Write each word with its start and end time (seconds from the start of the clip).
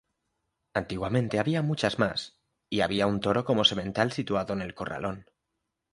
Antiguamente 0.73 1.37
había 1.37 1.61
muchas 1.61 1.99
más 1.99 2.39
y 2.71 2.81
había 2.81 3.05
un 3.05 3.19
toro 3.19 3.45
como 3.45 3.63
semental 3.63 4.11
situado 4.11 4.53
en 4.53 4.63
el 4.63 4.73
corralón. 4.73 5.27